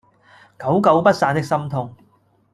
[0.57, 1.95] 久久不散的心痛